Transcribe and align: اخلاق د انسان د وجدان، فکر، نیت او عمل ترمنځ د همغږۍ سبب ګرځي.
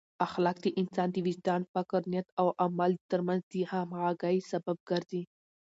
اخلاق 0.27 0.57
د 0.61 0.67
انسان 0.81 1.07
د 1.11 1.17
وجدان، 1.27 1.61
فکر، 1.73 2.01
نیت 2.11 2.27
او 2.41 2.47
عمل 2.63 2.91
ترمنځ 3.11 3.41
د 3.53 3.55
همغږۍ 3.71 4.37
سبب 4.51 4.77
ګرځي. 4.89 5.23